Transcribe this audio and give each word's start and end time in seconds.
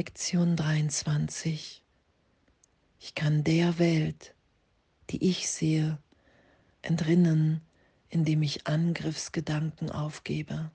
Lektion 0.00 0.56
23. 0.56 1.82
Ich 3.00 3.14
kann 3.14 3.44
der 3.44 3.78
Welt, 3.78 4.34
die 5.10 5.28
ich 5.28 5.50
sehe, 5.50 5.98
entrinnen, 6.80 7.60
indem 8.08 8.40
ich 8.40 8.66
Angriffsgedanken 8.66 9.90
aufgebe. 9.90 10.70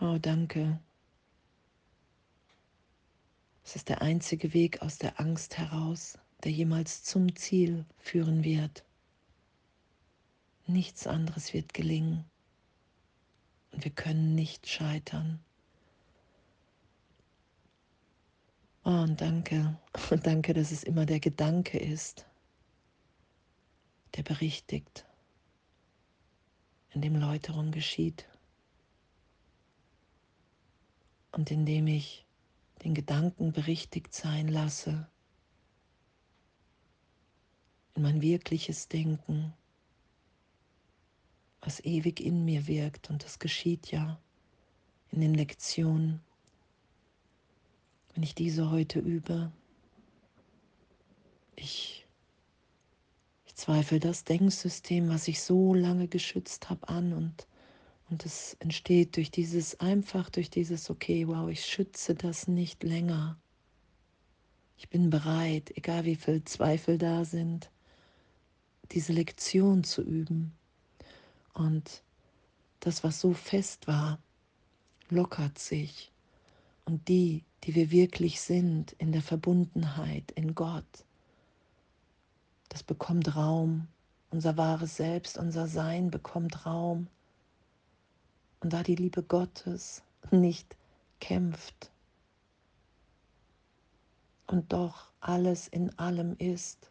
Oh, 0.00 0.18
danke. 0.20 0.78
Es 3.64 3.74
ist 3.74 3.88
der 3.88 4.02
einzige 4.02 4.52
Weg 4.52 4.82
aus 4.82 4.98
der 4.98 5.18
Angst 5.18 5.56
heraus, 5.56 6.18
der 6.44 6.52
jemals 6.52 7.04
zum 7.04 7.34
Ziel 7.36 7.86
führen 7.96 8.44
wird. 8.44 8.84
Nichts 10.66 11.06
anderes 11.06 11.54
wird 11.54 11.72
gelingen 11.72 12.26
und 13.72 13.82
wir 13.82 13.92
können 13.92 14.34
nicht 14.34 14.68
scheitern. 14.68 15.42
Oh, 18.90 19.02
und 19.02 19.20
danke, 19.20 19.78
und 20.10 20.26
danke, 20.26 20.52
dass 20.52 20.72
es 20.72 20.82
immer 20.82 21.06
der 21.06 21.20
Gedanke 21.20 21.78
ist, 21.78 22.26
der 24.16 24.24
berichtigt, 24.24 25.06
in 26.90 27.00
dem 27.00 27.14
Läuterung 27.14 27.70
geschieht. 27.70 28.28
Und 31.30 31.52
indem 31.52 31.86
ich 31.86 32.26
den 32.82 32.94
Gedanken 32.94 33.52
berichtigt 33.52 34.12
sein 34.12 34.48
lasse, 34.48 35.08
in 37.94 38.02
mein 38.02 38.20
wirkliches 38.20 38.88
Denken, 38.88 39.52
was 41.60 41.78
ewig 41.84 42.18
in 42.18 42.44
mir 42.44 42.66
wirkt. 42.66 43.08
Und 43.08 43.22
das 43.22 43.38
geschieht 43.38 43.92
ja 43.92 44.20
in 45.12 45.20
den 45.20 45.34
Lektionen, 45.34 46.20
wenn 48.20 48.24
ich 48.24 48.34
diese 48.34 48.70
heute 48.70 48.98
übe. 48.98 49.50
Ich, 51.56 52.06
ich 53.46 53.54
zweifle 53.54 53.98
das 53.98 54.24
Denksystem, 54.24 55.08
was 55.08 55.26
ich 55.26 55.40
so 55.40 55.72
lange 55.72 56.06
geschützt 56.06 56.68
habe, 56.68 56.86
an 56.86 57.14
und 57.14 57.46
und 58.10 58.26
es 58.26 58.58
entsteht 58.58 59.16
durch 59.16 59.30
dieses, 59.30 59.80
einfach 59.80 60.28
durch 60.28 60.50
dieses, 60.50 60.90
okay, 60.90 61.28
wow, 61.28 61.48
ich 61.48 61.64
schütze 61.64 62.14
das 62.14 62.46
nicht 62.46 62.82
länger. 62.82 63.38
Ich 64.76 64.90
bin 64.90 65.08
bereit, 65.08 65.74
egal 65.74 66.04
wie 66.04 66.16
viel 66.16 66.44
Zweifel 66.44 66.98
da 66.98 67.24
sind, 67.24 67.70
diese 68.92 69.14
Lektion 69.14 69.82
zu 69.82 70.02
üben. 70.02 70.52
Und 71.54 72.02
das, 72.80 73.02
was 73.02 73.18
so 73.18 73.32
fest 73.32 73.86
war, 73.86 74.18
lockert 75.08 75.58
sich. 75.58 76.12
Und 76.84 77.08
die, 77.08 77.44
die 77.64 77.74
wir 77.74 77.90
wirklich 77.90 78.40
sind, 78.40 78.92
in 78.92 79.12
der 79.12 79.22
Verbundenheit, 79.22 80.30
in 80.32 80.54
Gott, 80.54 81.04
das 82.70 82.82
bekommt 82.82 83.36
Raum. 83.36 83.88
Unser 84.30 84.56
wahres 84.56 84.96
Selbst, 84.96 85.36
unser 85.36 85.66
Sein 85.66 86.10
bekommt 86.10 86.64
Raum. 86.64 87.08
Und 88.60 88.72
da 88.72 88.82
die 88.82 88.94
Liebe 88.94 89.22
Gottes 89.22 90.02
nicht 90.30 90.76
kämpft 91.18 91.90
und 94.46 94.72
doch 94.72 95.10
alles 95.20 95.68
in 95.68 95.98
allem 95.98 96.36
ist, 96.38 96.90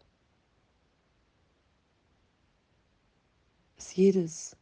ist 3.78 3.96
jedes 3.96 4.58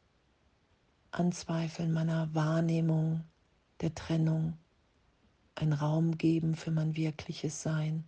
Anzweifeln 1.12 1.92
meiner 1.94 2.34
Wahrnehmung 2.36 3.24
der 3.82 3.96
Trennung 3.96 4.58
ein 5.58 5.74
Raum 5.74 6.18
geben 6.18 6.56
für 6.56 6.72
mein 6.72 6.96
wirkliches 6.96 7.62
Sein, 7.64 8.04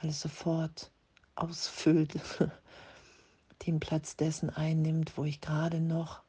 weil 0.00 0.10
es 0.10 0.20
sofort 0.20 0.92
ausfüllt 1.34 2.20
den 3.66 3.80
Platz 3.80 4.16
dessen 4.16 4.50
einnimmt, 4.50 5.16
wo 5.16 5.24
ich 5.24 5.40
gerade 5.40 5.80
noch 5.80 6.22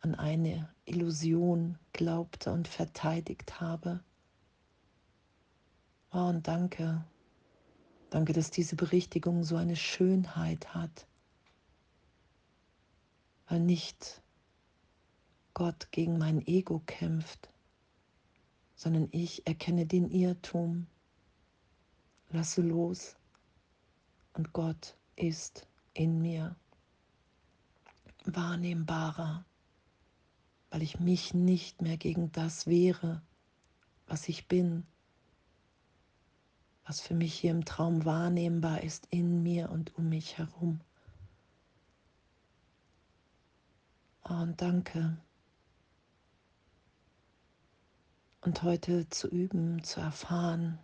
an 0.00 0.16
eine 0.16 0.68
Illusion 0.84 1.78
glaubte 1.92 2.52
und 2.52 2.66
verteidigt 2.66 3.60
habe. 3.60 4.00
Oh, 6.12 6.28
und 6.28 6.48
danke, 6.48 7.04
danke, 8.10 8.32
dass 8.32 8.50
diese 8.50 8.74
Berichtigung 8.74 9.44
so 9.44 9.56
eine 9.56 9.76
Schönheit 9.76 10.74
hat, 10.74 11.06
weil 13.48 13.60
nicht 13.60 14.22
Gott 15.56 15.90
gegen 15.90 16.18
mein 16.18 16.46
Ego 16.46 16.82
kämpft, 16.84 17.48
sondern 18.74 19.08
ich 19.10 19.46
erkenne 19.46 19.86
den 19.86 20.10
Irrtum, 20.10 20.86
lasse 22.28 22.60
los 22.60 23.16
und 24.34 24.52
Gott 24.52 24.98
ist 25.16 25.66
in 25.94 26.20
mir 26.20 26.54
wahrnehmbarer, 28.26 29.46
weil 30.68 30.82
ich 30.82 31.00
mich 31.00 31.32
nicht 31.32 31.80
mehr 31.80 31.96
gegen 31.96 32.30
das 32.32 32.66
wehre, 32.66 33.22
was 34.06 34.28
ich 34.28 34.48
bin, 34.48 34.86
was 36.84 37.00
für 37.00 37.14
mich 37.14 37.32
hier 37.32 37.52
im 37.52 37.64
Traum 37.64 38.04
wahrnehmbar 38.04 38.82
ist, 38.82 39.06
in 39.08 39.42
mir 39.42 39.70
und 39.70 39.96
um 39.96 40.10
mich 40.10 40.36
herum. 40.36 40.82
Und 44.22 44.60
danke. 44.60 45.16
Und 48.46 48.62
heute 48.62 49.06
zu 49.10 49.28
üben, 49.28 49.82
zu 49.82 50.00
erfahren, 50.00 50.78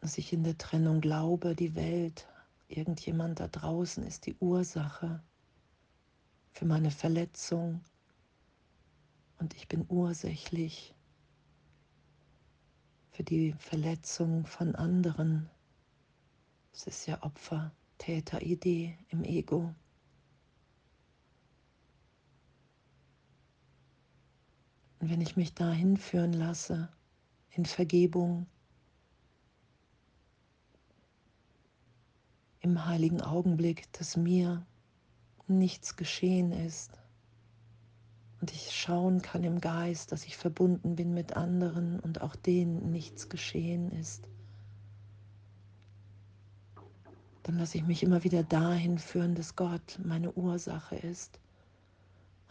dass 0.00 0.18
ich 0.18 0.34
in 0.34 0.44
der 0.44 0.58
Trennung 0.58 1.00
glaube, 1.00 1.54
die 1.54 1.74
Welt 1.74 2.28
Irgendjemand 2.72 3.38
da 3.38 3.48
draußen 3.48 4.02
ist 4.02 4.24
die 4.24 4.34
Ursache 4.40 5.22
für 6.52 6.64
meine 6.64 6.90
Verletzung 6.90 7.84
und 9.38 9.52
ich 9.52 9.68
bin 9.68 9.84
ursächlich 9.90 10.94
für 13.10 13.24
die 13.24 13.52
Verletzung 13.58 14.46
von 14.46 14.74
anderen. 14.74 15.50
Es 16.72 16.86
ist 16.86 17.04
ja 17.04 17.22
Opfer, 17.22 17.72
Täter, 17.98 18.40
Idee 18.40 18.96
im 19.10 19.22
Ego. 19.22 19.74
Und 25.02 25.10
wenn 25.10 25.20
ich 25.20 25.36
mich 25.36 25.52
dahin 25.52 25.96
führen 25.96 26.32
lasse, 26.32 26.88
in 27.50 27.66
Vergebung, 27.66 28.46
im 32.60 32.86
heiligen 32.86 33.20
Augenblick, 33.20 33.92
dass 33.94 34.16
mir 34.16 34.64
nichts 35.48 35.96
geschehen 35.96 36.52
ist 36.52 37.00
und 38.40 38.52
ich 38.52 38.70
schauen 38.70 39.22
kann 39.22 39.42
im 39.42 39.60
Geist, 39.60 40.12
dass 40.12 40.24
ich 40.24 40.36
verbunden 40.36 40.94
bin 40.94 41.12
mit 41.12 41.36
anderen 41.36 41.98
und 41.98 42.20
auch 42.20 42.36
denen 42.36 42.92
nichts 42.92 43.28
geschehen 43.28 43.90
ist, 43.90 44.28
dann 47.42 47.58
lasse 47.58 47.76
ich 47.76 47.84
mich 47.84 48.04
immer 48.04 48.22
wieder 48.22 48.44
dahin 48.44 48.98
führen, 48.98 49.34
dass 49.34 49.56
Gott 49.56 49.98
meine 50.04 50.30
Ursache 50.34 50.94
ist 50.94 51.40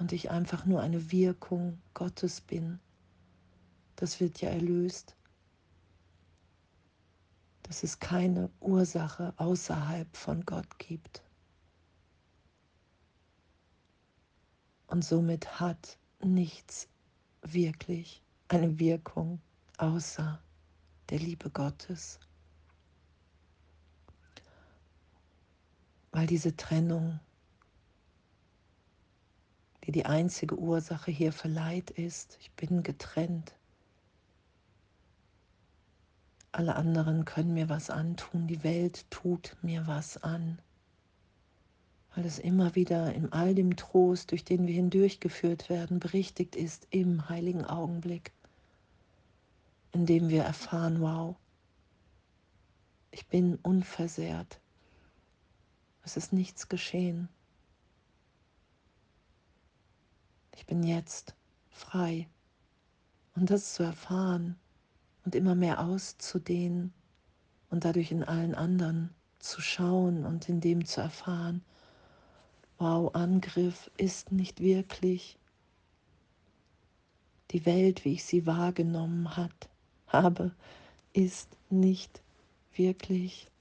und 0.02 0.12
ich 0.12 0.30
einfach 0.30 0.66
nur 0.66 0.82
eine 0.82 1.12
Wirkung 1.12 1.82
Gottes 1.94 2.42
bin. 2.42 2.80
Das 3.96 4.20
wird 4.20 4.42
ja 4.42 4.50
erlöst 4.50 5.16
dass 7.72 7.84
es 7.84 8.00
keine 8.00 8.50
Ursache 8.60 9.34
außerhalb 9.38 10.18
von 10.18 10.46
Gott 10.46 10.78
gibt. 10.78 11.24
Und 14.88 15.06
somit 15.06 15.62
hat 15.62 15.98
nichts 16.22 16.90
wirklich 17.44 18.22
eine 18.50 18.78
Wirkung 18.78 19.40
außer 19.78 20.42
der 21.10 21.20
Liebe 21.20 21.50
Gottes. 21.50 22.20
Weil 26.12 26.28
diese 26.28 26.54
Trennung, 26.58 27.22
die 29.86 29.92
die 29.92 30.06
einzige 30.06 30.58
Ursache 30.58 31.12
hier 31.12 31.34
verleiht 31.34 31.90
ist, 31.90 32.38
ich 32.40 32.52
bin 32.52 32.84
getrennt, 32.84 33.56
alle 36.52 36.76
anderen 36.76 37.26
können 37.26 37.54
mir 37.54 37.70
was 37.70 37.90
antun, 37.90 38.48
die 38.48 38.64
Welt 38.64 39.10
tut 39.10 39.56
mir 39.62 39.88
was 39.88 40.22
an. 40.22 40.60
Weil 42.14 42.26
es 42.26 42.40
immer 42.40 42.76
wieder 42.76 43.14
in 43.14 43.32
all 43.32 43.56
dem 43.56 43.78
Trost, 43.78 44.32
durch 44.32 44.44
den 44.44 44.68
wir 44.68 44.74
hindurchgeführt 44.74 45.70
werden, 45.70 46.02
berichtigt 46.02 46.58
ist 46.58 46.88
im 46.90 47.30
heiligen 47.30 47.64
Augenblick, 47.64 48.34
in 49.94 50.06
dem 50.06 50.28
wir 50.28 50.44
erfahren, 50.44 51.00
wow, 51.00 51.38
ich 53.12 53.26
bin 53.28 53.58
unversehrt. 53.64 54.60
Es 56.04 56.18
ist 56.18 56.34
nichts 56.34 56.68
geschehen. 56.68 57.30
ich 60.61 60.61
bin 60.72 60.84
jetzt 60.84 61.36
frei. 61.70 62.30
Und 63.36 63.50
das 63.50 63.74
zu 63.74 63.84
erfahren 63.84 64.56
und 65.26 65.36
immer 65.36 65.54
mehr 65.54 65.82
auszudehnen 65.82 66.94
und 67.70 67.84
dadurch 67.84 68.10
in 68.14 68.24
allen 68.24 68.56
anderen 68.56 69.10
zu 69.40 69.60
schauen 69.60 70.26
und 70.26 70.48
in 70.48 70.62
dem 70.62 70.86
zu 70.86 71.02
erfahren, 71.02 71.62
wow, 72.78 73.14
Angriff 73.14 73.92
ist 73.98 74.32
nicht 74.32 74.62
wirklich 74.62 75.38
die 77.52 77.66
Welt, 77.66 78.06
wie 78.06 78.14
ich 78.14 78.24
sie 78.24 78.46
wahrgenommen 78.46 79.36
hat, 79.36 79.68
habe, 80.08 80.56
ist 81.12 81.50
nicht 81.70 82.22
wirklich, 82.78 83.52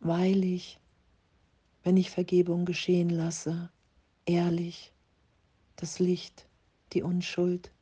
weil 0.00 0.42
ich, 0.42 0.80
wenn 1.84 1.96
ich 1.96 2.10
Vergebung 2.10 2.64
geschehen 2.64 3.10
lasse, 3.10 3.70
ehrlich 4.26 4.92
das 5.76 5.98
Licht, 5.98 6.46
die 6.92 7.02
Unschuld 7.02 7.72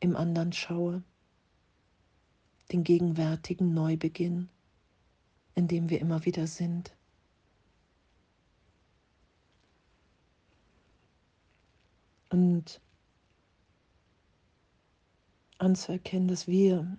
im 0.00 0.16
anderen 0.16 0.52
schaue, 0.52 1.02
den 2.72 2.84
gegenwärtigen 2.84 3.72
Neubeginn, 3.72 4.48
in 5.54 5.68
dem 5.68 5.90
wir 5.90 6.00
immer 6.00 6.24
wieder 6.24 6.46
sind. 6.46 6.96
Und 12.30 12.80
anzuerkennen, 15.58 16.28
dass 16.28 16.48
wir 16.48 16.96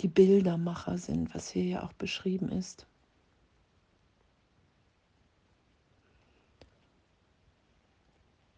die 0.00 0.08
Bildermacher 0.08 0.98
sind, 0.98 1.34
was 1.34 1.50
hier 1.50 1.64
ja 1.64 1.82
auch 1.82 1.94
beschrieben 1.94 2.50
ist. 2.50 2.86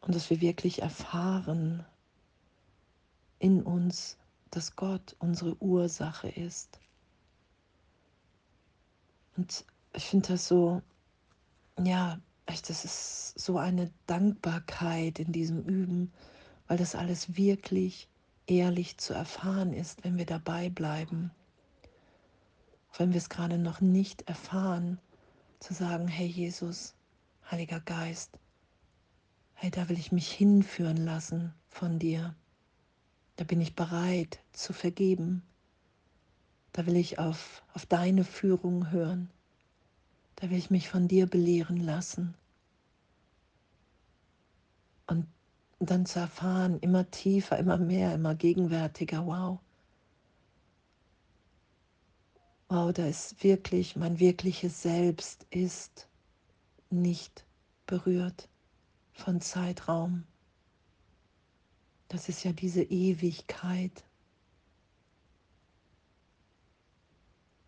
Und 0.02 0.14
dass 0.14 0.31
wir 0.31 0.40
wirklich 0.40 0.82
erfahren 0.82 1.84
in 3.38 3.62
uns, 3.62 4.19
dass 4.50 4.76
Gott 4.76 5.16
unsere 5.19 5.60
Ursache 5.62 6.28
ist. 6.28 6.78
Und 9.37 9.64
ich 9.94 10.04
finde 10.04 10.28
das 10.28 10.46
so, 10.46 10.82
ja, 11.82 12.20
echt, 12.46 12.69
das 12.69 12.84
ist 12.84 13.38
so 13.38 13.58
eine 13.58 13.90
Dankbarkeit 14.06 15.19
in 15.19 15.32
diesem 15.32 15.62
Üben, 15.64 16.12
weil 16.69 16.76
das 16.76 16.94
alles 16.94 17.37
wirklich 17.37 18.08
ehrlich 18.46 18.98
zu 18.98 19.14
erfahren 19.14 19.72
ist, 19.72 20.05
wenn 20.05 20.19
wir 20.19 20.26
dabei 20.26 20.69
bleiben. 20.69 21.31
Auch 22.90 22.98
wenn 22.98 23.12
wir 23.12 23.19
es 23.19 23.31
gerade 23.31 23.58
noch 23.58 23.81
nicht 23.81 24.22
erfahren, 24.28 25.00
zu 25.60 25.75
sagen, 25.75 26.08
hey 26.08 26.26
Jesus, 26.26 26.94
Heiliger 27.50 27.81
Geist, 27.81 28.38
hey, 29.62 29.70
da 29.70 29.88
will 29.88 29.97
ich 29.97 30.11
mich 30.11 30.29
hinführen 30.29 30.97
lassen 30.97 31.55
von 31.69 32.00
dir. 32.00 32.35
Da 33.37 33.44
bin 33.44 33.61
ich 33.61 33.76
bereit 33.76 34.41
zu 34.53 34.73
vergeben. 34.73 35.44
Da 36.73 36.85
will 36.85 36.97
ich 36.97 37.20
auf, 37.20 37.62
auf 37.73 37.87
deine 37.87 38.25
Führung 38.25 38.91
hören. 38.91 39.31
Da 40.35 40.50
will 40.50 40.59
ich 40.59 40.70
mich 40.70 40.88
von 40.88 41.06
dir 41.06 41.29
belehren 41.29 41.76
lassen. 41.76 42.35
Und 45.06 45.29
dann 45.79 46.06
zu 46.06 46.19
erfahren, 46.19 46.81
immer 46.81 47.08
tiefer, 47.12 47.56
immer 47.56 47.79
mehr, 47.79 48.17
immer 48.17 48.35
gegenwärtiger, 48.35 49.25
wow. 49.25 49.61
Wow, 52.69 52.93
da 52.93 53.06
ist 53.06 53.44
wirklich, 53.44 53.94
mein 53.94 54.19
wirkliches 54.19 54.82
Selbst 54.82 55.47
ist 55.50 56.08
nicht 56.91 57.44
berührt 57.87 58.49
von 59.12 59.41
Zeitraum. 59.41 60.25
Das 62.09 62.29
ist 62.29 62.44
ja 62.44 62.53
diese 62.53 62.82
Ewigkeit. 62.82 64.05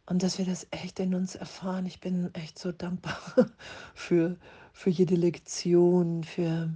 Und 0.07 0.23
dass 0.23 0.37
wir 0.37 0.45
das 0.45 0.67
echt 0.71 1.01
in 1.01 1.15
uns 1.15 1.35
erfahren. 1.35 1.87
Ich 1.87 2.01
bin 2.01 2.35
echt 2.35 2.59
so 2.59 2.73
dankbar 2.73 3.19
für, 3.95 4.37
für 4.73 4.91
jede 4.91 5.15
Lektion, 5.15 6.25
für, 6.25 6.71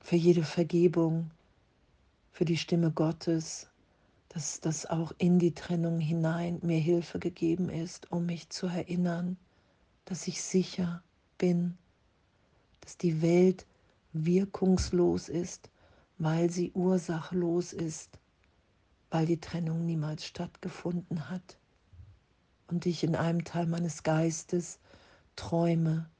für 0.00 0.16
jede 0.16 0.44
Vergebung, 0.44 1.30
für 2.30 2.44
die 2.44 2.58
Stimme 2.58 2.90
Gottes, 2.90 3.68
dass 4.28 4.60
das 4.60 4.84
auch 4.84 5.12
in 5.16 5.38
die 5.38 5.54
Trennung 5.54 5.98
hinein 5.98 6.58
mir 6.62 6.78
Hilfe 6.78 7.18
gegeben 7.18 7.70
ist, 7.70 8.12
um 8.12 8.26
mich 8.26 8.50
zu 8.50 8.66
erinnern, 8.66 9.38
dass 10.04 10.28
ich 10.28 10.42
sicher 10.42 11.02
bin, 11.38 11.78
dass 12.82 12.98
die 12.98 13.22
Welt 13.22 13.66
wirkungslos 14.12 15.28
ist 15.28 15.70
weil 16.18 16.50
sie 16.50 16.72
ursachlos 16.72 17.72
ist, 17.72 18.18
weil 19.10 19.24
die 19.24 19.40
Trennung 19.40 19.86
niemals 19.86 20.26
stattgefunden 20.26 21.30
hat 21.30 21.58
und 22.66 22.84
ich 22.86 23.04
in 23.04 23.16
einem 23.16 23.44
Teil 23.44 23.66
meines 23.66 24.02
Geistes 24.02 24.80
träume 25.36 26.10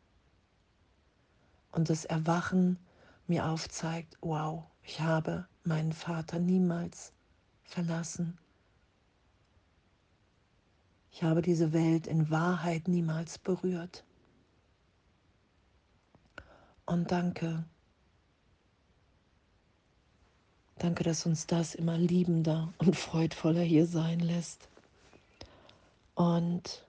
und 1.73 1.91
das 1.91 2.05
Erwachen 2.05 2.79
mir 3.27 3.47
aufzeigt, 3.47 4.17
wow, 4.21 4.65
ich 4.83 5.01
habe 5.01 5.47
meinen 5.65 5.93
Vater 5.93 6.39
niemals 6.39 7.13
verlassen. 7.65 8.39
Ich 11.11 11.25
habe 11.25 11.43
diese 11.43 11.73
Welt 11.73 12.07
in 12.07 12.31
Wahrheit 12.31 12.87
niemals 12.87 13.39
berührt. 13.39 14.05
Und 16.87 17.11
danke, 17.11 17.65
Danke, 20.79 21.03
dass 21.03 21.27
uns 21.27 21.49
das 21.49 21.75
immer 21.75 21.99
liebender 21.99 22.73
und 22.79 22.95
freudvoller 22.95 23.63
hier 23.63 23.85
sein 23.87 24.21
lässt. 24.21 24.69
Und 26.15 26.85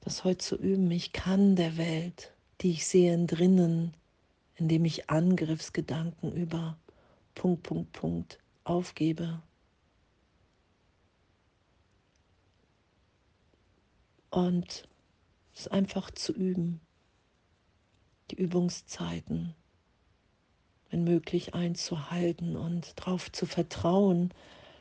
das 0.00 0.22
heute 0.22 0.38
zu 0.38 0.56
üben, 0.56 0.88
ich 0.92 1.12
kann 1.12 1.56
der 1.56 1.76
Welt, 1.76 2.32
die 2.60 2.70
ich 2.70 2.86
sehe 2.86 3.26
drinnen, 3.26 3.94
indem 4.54 4.84
ich 4.84 5.10
Angriffsgedanken 5.10 6.32
über 6.32 6.76
Punkt, 7.34 7.64
Punkt, 7.64 7.92
Punkt 7.92 8.38
aufgebe. 8.62 9.42
Und 14.30 14.88
es 15.52 15.66
einfach 15.66 16.12
zu 16.12 16.32
üben, 16.32 16.80
die 18.30 18.36
Übungszeiten 18.36 19.56
wenn 20.96 21.04
möglich, 21.04 21.54
einzuhalten 21.54 22.56
und 22.56 22.98
darauf 22.98 23.30
zu 23.30 23.44
vertrauen, 23.44 24.32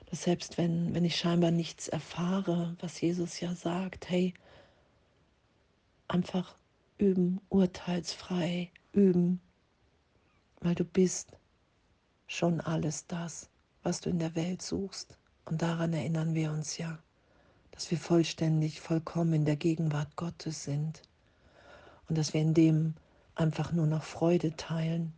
dass 0.09 0.23
selbst 0.23 0.57
wenn, 0.57 0.93
wenn 0.93 1.03
ich 1.03 1.17
scheinbar 1.17 1.51
nichts 1.51 1.89
erfahre, 1.89 2.77
was 2.79 3.01
Jesus 3.01 3.41
ja 3.41 3.53
sagt, 3.53 4.09
hey, 4.09 4.33
einfach 6.07 6.55
üben, 6.97 7.41
urteilsfrei 7.49 8.71
üben, 8.93 9.41
weil 10.61 10.73
du 10.73 10.85
bist 10.85 11.33
schon 12.27 12.61
alles 12.61 13.07
das, 13.07 13.49
was 13.83 13.99
du 13.99 14.09
in 14.09 14.19
der 14.19 14.35
Welt 14.35 14.61
suchst. 14.61 15.17
Und 15.43 15.61
daran 15.61 15.91
erinnern 15.91 16.33
wir 16.33 16.49
uns 16.49 16.77
ja, 16.77 16.97
dass 17.71 17.91
wir 17.91 17.97
vollständig, 17.97 18.79
vollkommen 18.79 19.33
in 19.33 19.45
der 19.45 19.57
Gegenwart 19.57 20.15
Gottes 20.15 20.63
sind 20.63 21.01
und 22.07 22.17
dass 22.17 22.33
wir 22.33 22.39
in 22.39 22.53
dem 22.53 22.93
einfach 23.35 23.73
nur 23.73 23.85
noch 23.85 24.03
Freude 24.03 24.55
teilen 24.55 25.11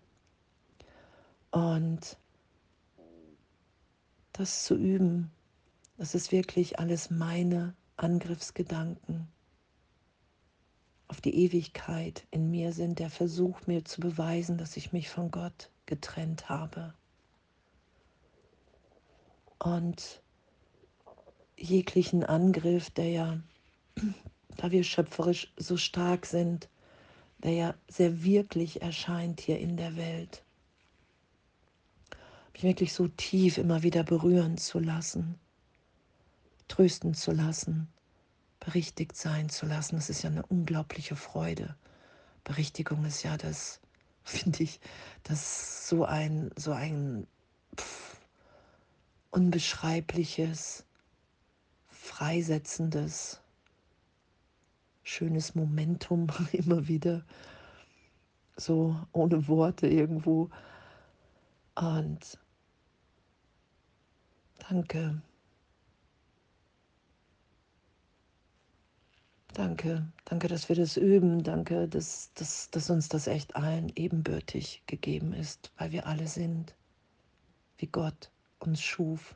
und 1.51 2.17
das 4.33 4.65
zu 4.65 4.75
üben, 4.75 5.31
das 5.97 6.13
ist 6.13 6.31
wirklich 6.31 6.79
alles 6.79 7.09
meine 7.09 7.75
Angriffsgedanken 7.95 9.27
auf 11.07 11.21
die 11.21 11.35
Ewigkeit 11.35 12.27
in 12.31 12.51
mir 12.51 12.73
sind, 12.73 12.99
der 12.99 13.09
Versuch 13.09 13.65
mir 13.65 13.85
zu 13.85 14.01
beweisen, 14.01 14.57
dass 14.57 14.77
ich 14.77 14.91
mich 14.91 15.09
von 15.09 15.31
Gott 15.31 15.69
getrennt 15.85 16.49
habe. 16.49 16.93
Und 19.57 20.21
jeglichen 21.57 22.23
Angriff, 22.23 22.89
der 22.91 23.09
ja, 23.09 23.39
da 24.57 24.71
wir 24.71 24.83
schöpferisch 24.83 25.51
so 25.57 25.77
stark 25.77 26.25
sind, 26.25 26.69
der 27.39 27.53
ja 27.53 27.75
sehr 27.87 28.23
wirklich 28.23 28.81
erscheint 28.81 29.39
hier 29.39 29.59
in 29.59 29.77
der 29.77 29.95
Welt 29.95 30.43
mich 32.57 32.63
wirklich 32.63 32.93
so 32.93 33.07
tief 33.07 33.59
immer 33.59 33.83
wieder 33.83 34.03
berühren 34.03 34.57
zu 34.57 34.79
lassen, 34.79 35.35
trösten 36.67 37.13
zu 37.13 37.31
lassen, 37.31 37.87
berichtigt 38.59 39.15
sein 39.15 39.49
zu 39.49 39.67
lassen. 39.67 39.95
Das 39.97 40.09
ist 40.09 40.23
ja 40.23 40.31
eine 40.31 40.43
unglaubliche 40.47 41.15
Freude. 41.15 41.75
Berichtigung 42.43 43.05
ist 43.05 43.21
ja 43.21 43.37
das, 43.37 43.79
finde 44.23 44.63
ich, 44.63 44.79
das 45.21 45.87
so 45.87 46.05
ein, 46.05 46.49
so 46.55 46.71
ein 46.71 47.27
pff, 47.79 48.21
unbeschreibliches, 49.29 50.83
freisetzendes, 51.89 53.39
schönes 55.03 55.53
Momentum 55.53 56.27
immer 56.53 56.87
wieder. 56.87 57.23
so 58.55 58.99
ohne 59.11 59.47
Worte 59.47 59.85
irgendwo. 59.85 60.49
Und 61.75 62.39
danke. 64.69 65.21
Danke, 69.53 70.07
danke, 70.25 70.47
dass 70.47 70.69
wir 70.69 70.75
das 70.75 70.97
üben. 70.97 71.43
Danke, 71.43 71.87
dass, 71.87 72.31
dass, 72.35 72.69
dass 72.69 72.89
uns 72.91 73.09
das 73.09 73.25
echt 73.25 73.55
allen 73.55 73.91
ebenbürtig 73.95 74.83
gegeben 74.85 75.33
ist, 75.33 75.71
weil 75.77 75.91
wir 75.91 76.05
alle 76.05 76.27
sind, 76.27 76.75
wie 77.77 77.87
Gott 77.87 78.31
uns 78.59 78.81
schuf. 78.81 79.35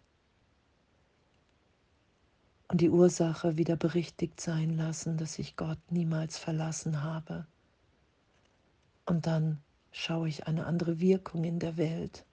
Und 2.68 2.82
die 2.82 2.90
Ursache 2.90 3.58
wieder 3.58 3.76
berichtigt 3.76 4.40
sein 4.40 4.78
lassen, 4.78 5.18
dass 5.18 5.40
ich 5.40 5.56
Gott 5.56 5.80
niemals 5.90 6.38
verlassen 6.38 7.02
habe. 7.04 7.48
Und 9.06 9.26
dann 9.26 9.62
schaue 9.92 10.30
ich 10.30 10.48
eine 10.48 10.66
andere 10.68 11.00
Wirkung 11.00 11.44
in 11.44 11.60
der 11.60 11.78
Welt. 11.78 12.26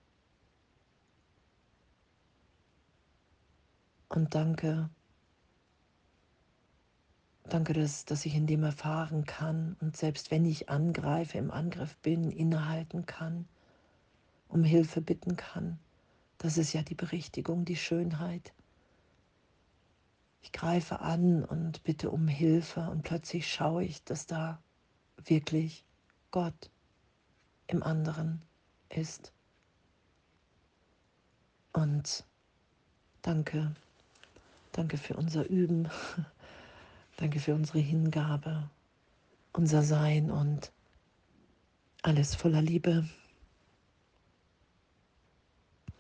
Und 4.08 4.34
danke, 4.34 4.90
Danke, 7.48 7.72
dass, 7.72 8.04
dass 8.04 8.26
ich 8.26 8.34
in 8.34 8.46
dem 8.46 8.62
erfahren 8.62 9.24
kann 9.24 9.76
und 9.80 9.96
selbst 9.96 10.30
wenn 10.30 10.44
ich 10.44 10.68
angreife, 10.68 11.38
im 11.38 11.50
Angriff 11.50 11.96
bin, 11.98 12.30
innehalten 12.30 13.06
kann, 13.06 13.48
um 14.48 14.64
Hilfe 14.64 15.00
bitten 15.00 15.36
kann. 15.36 15.78
Das 16.36 16.58
ist 16.58 16.74
ja 16.74 16.82
die 16.82 16.94
Berichtigung, 16.94 17.64
die 17.64 17.76
Schönheit. 17.76 18.52
Ich 20.42 20.52
greife 20.52 21.00
an 21.00 21.42
und 21.42 21.82
bitte 21.84 22.10
um 22.10 22.28
Hilfe 22.28 22.90
und 22.90 23.02
plötzlich 23.02 23.50
schaue 23.50 23.82
ich, 23.82 24.04
dass 24.04 24.26
da 24.26 24.62
wirklich 25.24 25.86
Gott 26.30 26.70
im 27.66 27.82
anderen 27.82 28.42
ist. 28.90 29.32
Und 31.72 32.26
danke, 33.22 33.74
danke 34.78 34.96
für 34.96 35.16
unser 35.16 35.48
Üben. 35.48 35.88
Danke 37.16 37.40
für 37.40 37.52
unsere 37.52 37.80
Hingabe, 37.80 38.70
unser 39.52 39.82
Sein 39.82 40.30
und 40.30 40.70
alles 42.02 42.36
voller 42.36 42.62
Liebe. 42.62 43.04